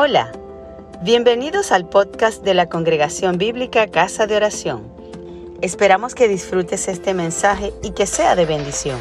[0.00, 0.30] Hola,
[1.02, 4.94] bienvenidos al podcast de la Congregación Bíblica Casa de Oración.
[5.60, 8.96] Esperamos que disfrutes este mensaje y que sea de bendición.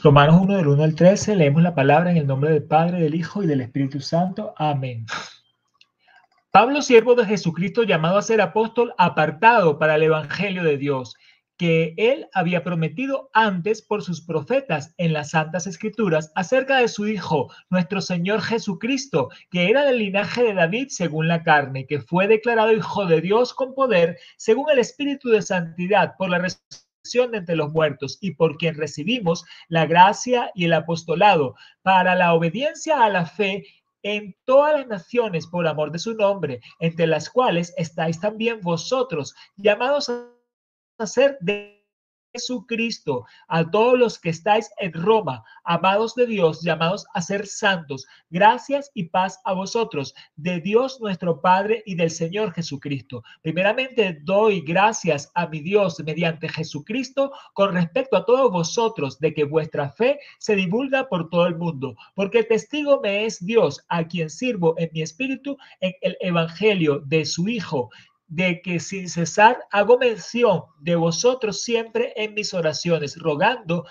[0.00, 3.16] Romanos 1 del 1 al 13, leemos la palabra en el nombre del Padre, del
[3.16, 4.54] Hijo y del Espíritu Santo.
[4.56, 5.06] Amén.
[6.52, 11.16] Pablo, siervo de Jesucristo, llamado a ser apóstol, apartado para el Evangelio de Dios
[11.56, 17.06] que él había prometido antes por sus profetas en las Santas Escrituras acerca de su
[17.06, 22.26] Hijo, nuestro Señor Jesucristo, que era del linaje de David según la carne, que fue
[22.26, 27.38] declarado Hijo de Dios con poder según el Espíritu de Santidad por la resurrección de
[27.38, 33.04] entre los muertos y por quien recibimos la gracia y el apostolado para la obediencia
[33.04, 33.64] a la fe
[34.02, 39.34] en todas las naciones por amor de su nombre, entre las cuales estáis también vosotros,
[39.56, 40.33] llamados a
[40.98, 41.84] hacer de
[42.34, 48.06] Jesucristo a todos los que estáis en Roma, amados de Dios, llamados a ser santos.
[48.28, 53.22] Gracias y paz a vosotros, de Dios nuestro Padre y del Señor Jesucristo.
[53.40, 59.44] Primeramente doy gracias a mi Dios mediante Jesucristo con respecto a todos vosotros de que
[59.44, 64.28] vuestra fe se divulga por todo el mundo, porque testigo me es Dios a quien
[64.28, 67.90] sirvo en mi espíritu en el Evangelio de su Hijo
[68.26, 73.86] de que sin cesar hago mención de vosotros siempre en mis oraciones, rogando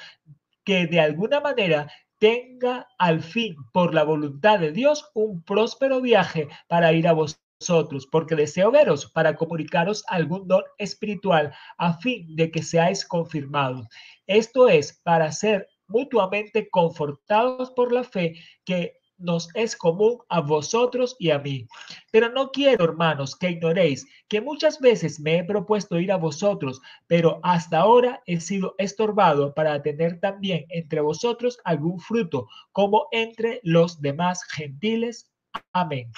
[0.64, 6.48] que de alguna manera tenga al fin, por la voluntad de Dios, un próspero viaje
[6.68, 12.50] para ir a vosotros, porque deseo veros para comunicaros algún don espiritual a fin de
[12.50, 13.88] que seáis confirmados.
[14.26, 21.16] Esto es para ser mutuamente confortados por la fe que nos es común a vosotros
[21.20, 21.68] y a mí.
[22.12, 26.82] Pero no quiero, hermanos, que ignoréis que muchas veces me he propuesto ir a vosotros,
[27.08, 33.60] pero hasta ahora he sido estorbado para tener también entre vosotros algún fruto, como entre
[33.64, 35.32] los demás gentiles.
[35.72, 36.12] Amén.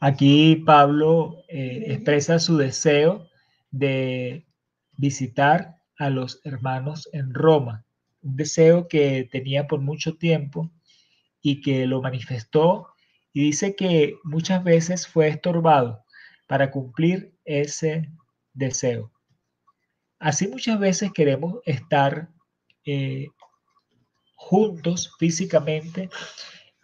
[0.00, 3.28] Aquí Pablo eh, expresa su deseo
[3.70, 4.46] de
[4.96, 7.84] visitar a los hermanos en Roma,
[8.22, 10.70] un deseo que tenía por mucho tiempo
[11.42, 12.88] y que lo manifestó
[13.32, 16.04] y dice que muchas veces fue estorbado
[16.46, 18.08] para cumplir ese
[18.52, 19.12] deseo.
[20.18, 22.28] Así muchas veces queremos estar
[22.86, 23.28] eh,
[24.36, 26.08] juntos físicamente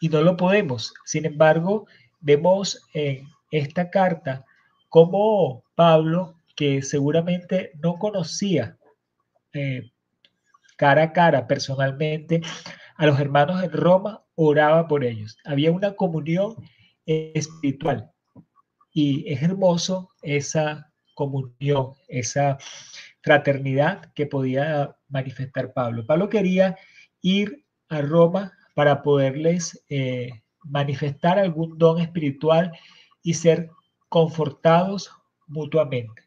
[0.01, 0.93] y no lo podemos.
[1.05, 1.87] Sin embargo,
[2.21, 4.45] Vemos en esta carta
[4.89, 8.77] cómo Pablo, que seguramente no conocía
[9.53, 9.91] eh,
[10.77, 12.43] cara a cara personalmente
[12.97, 15.39] a los hermanos en Roma, oraba por ellos.
[15.45, 16.57] Había una comunión
[17.07, 18.11] espiritual
[18.93, 22.59] y es hermoso esa comunión, esa
[23.23, 26.07] fraternidad que podía manifestar Pablo.
[26.07, 26.77] Pablo quería
[27.23, 32.73] ir a Roma para poderles eh, manifestar algún don espiritual
[33.23, 33.71] y ser
[34.09, 35.11] confortados
[35.47, 36.23] mutuamente.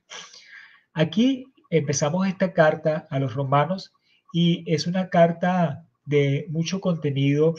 [0.94, 3.94] Aquí empezamos esta carta a los romanos
[4.32, 7.56] y es una carta de mucho contenido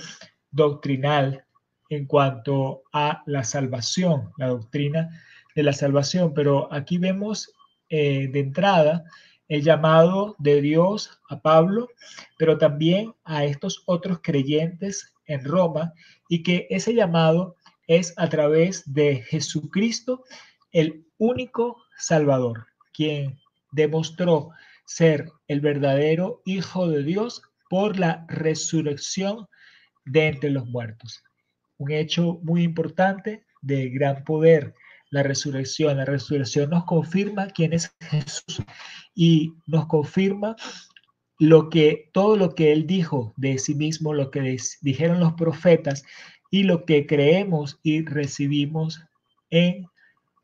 [0.51, 1.45] doctrinal
[1.89, 5.11] en cuanto a la salvación, la doctrina
[5.55, 7.53] de la salvación, pero aquí vemos
[7.89, 9.05] eh, de entrada
[9.49, 11.89] el llamado de Dios a Pablo,
[12.39, 15.93] pero también a estos otros creyentes en Roma
[16.29, 20.25] y que ese llamado es a través de Jesucristo,
[20.73, 23.39] el único Salvador, quien
[23.73, 24.51] demostró
[24.87, 29.47] ser el verdadero Hijo de Dios por la resurrección
[30.05, 31.23] de entre los muertos.
[31.79, 34.75] Un hecho muy importante de gran poder,
[35.11, 35.97] la resurrección.
[35.97, 38.63] La resurrección nos confirma quién es Jesús
[39.15, 40.57] y nos confirma
[41.39, 46.05] lo que todo lo que él dijo de sí mismo, lo que dijeron los profetas
[46.51, 49.03] y lo que creemos y recibimos
[49.51, 49.87] en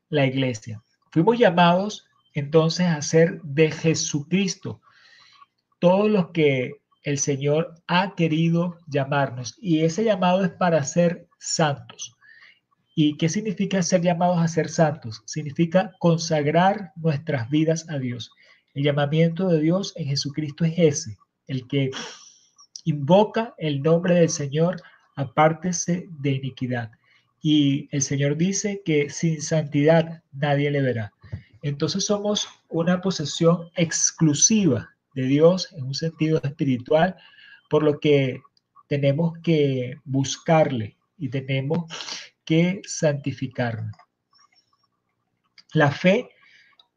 [0.09, 0.83] la iglesia.
[1.13, 4.81] Fuimos llamados entonces a ser de Jesucristo,
[5.79, 12.17] todo lo que el Señor ha querido llamarnos y ese llamado es para ser santos.
[12.95, 15.23] ¿Y qué significa ser llamados a ser santos?
[15.25, 18.33] Significa consagrar nuestras vidas a Dios.
[18.75, 21.91] El llamamiento de Dios en Jesucristo es ese, el que
[22.85, 24.81] invoca el nombre del Señor,
[25.17, 26.91] apártese de iniquidad.
[27.43, 31.15] y el Señor dice que sin santidad nadie le verá.
[31.63, 37.17] Entonces somos una posesión exclusiva de Dios en un sentido espiritual,
[37.69, 38.41] por lo que
[38.89, 41.91] tenemos que buscarle y tenemos
[42.45, 43.97] que santificarnos.
[45.73, 46.29] La fe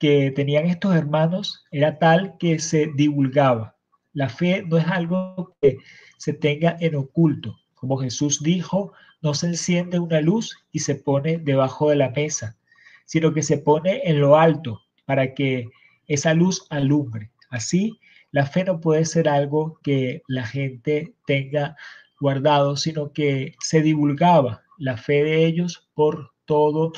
[0.03, 3.77] que tenían estos hermanos era tal que se divulgaba.
[4.11, 5.77] La fe no es algo que
[6.17, 7.55] se tenga en oculto.
[7.73, 8.91] Como Jesús dijo,
[9.21, 12.57] no se enciende una luz y se pone debajo de la mesa,
[13.05, 15.69] sino que se pone en lo alto para que
[16.07, 17.31] esa luz alumbre.
[17.49, 17.97] Así,
[18.31, 21.77] la fe no puede ser algo que la gente tenga
[22.19, 26.91] guardado, sino que se divulgaba la fe de ellos por todo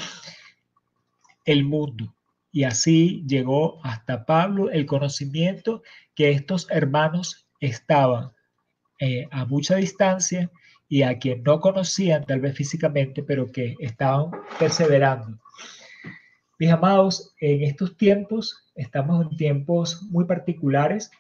[1.46, 2.15] el mundo.
[2.56, 5.84] Y así llegó hasta Pablo el conocimiento
[6.16, 8.32] que estos hermanos estaban
[8.98, 10.50] eh, a mucha distancia
[10.88, 15.38] y a quien no conocían tal vez físicamente, pero que estaban perseverando.
[16.58, 21.12] Mis amados, en estos tiempos estamos en tiempos muy particulares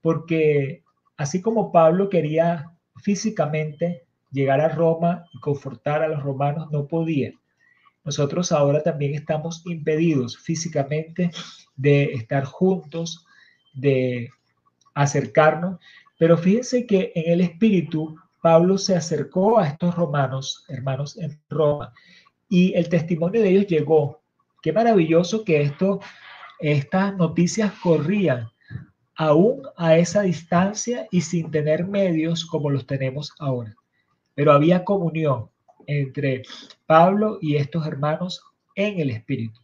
[0.00, 0.84] porque
[1.16, 2.70] así como Pablo quería
[3.02, 7.32] físicamente llegar a Roma y confortar a los romanos, no podía.
[8.06, 11.32] Nosotros ahora también estamos impedidos físicamente
[11.74, 13.26] de estar juntos,
[13.74, 14.30] de
[14.94, 15.80] acercarnos,
[16.16, 21.92] pero fíjense que en el espíritu Pablo se acercó a estos romanos, hermanos en Roma,
[22.48, 24.22] y el testimonio de ellos llegó.
[24.62, 25.98] Qué maravilloso que esto,
[26.60, 28.48] estas noticias corrían
[29.16, 33.74] aún a esa distancia y sin tener medios como los tenemos ahora.
[34.36, 35.50] Pero había comunión
[35.86, 36.42] entre
[36.86, 38.42] Pablo y estos hermanos
[38.74, 39.60] en el Espíritu.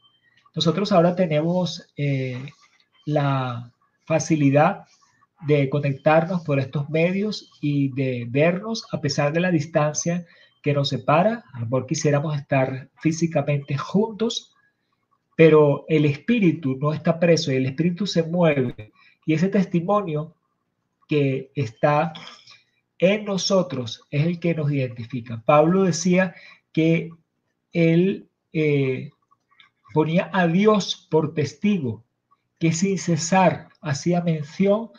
[0.54, 2.42] Nosotros ahora tenemos eh,
[3.06, 3.72] la
[4.04, 4.84] facilidad
[5.46, 10.26] de conectarnos por estos medios y de vernos a pesar de la distancia
[10.62, 11.44] que nos separa.
[11.52, 14.54] A lo quisiéramos estar físicamente juntos,
[15.36, 18.92] pero el espíritu no está preso el espíritu se mueve
[19.24, 20.34] y ese testimonio
[21.08, 22.12] que está
[23.02, 25.42] en nosotros es el que nos identifica.
[25.44, 26.36] Pablo decía
[26.72, 27.10] que
[27.72, 29.10] él eh,
[29.92, 32.04] ponía a Dios por testigo,
[32.60, 34.90] que sin cesar hacía mención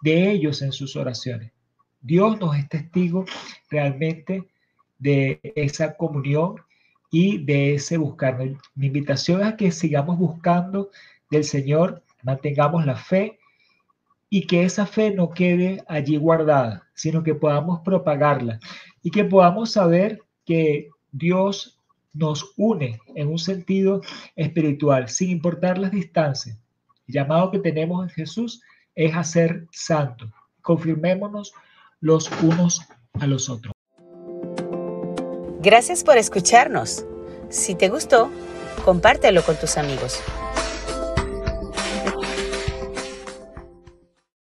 [0.00, 1.52] de ellos en sus oraciones.
[2.00, 3.26] Dios nos es testigo
[3.68, 4.48] realmente
[4.98, 6.54] de esa comunión
[7.10, 8.38] y de ese buscar.
[8.74, 10.88] Mi invitación es a que sigamos buscando
[11.30, 13.38] del Señor, mantengamos la fe
[14.30, 18.60] y que esa fe no quede allí guardada, sino que podamos propagarla
[19.02, 21.78] y que podamos saber que Dios
[22.12, 24.00] nos une en un sentido
[24.36, 26.56] espiritual, sin importar las distancias.
[27.08, 28.62] El llamado que tenemos en Jesús
[28.94, 30.32] es a ser santo.
[30.62, 31.52] Confirmémonos
[32.00, 32.82] los unos
[33.20, 33.72] a los otros.
[35.60, 37.04] Gracias por escucharnos.
[37.48, 38.30] Si te gustó,
[38.84, 40.22] compártelo con tus amigos.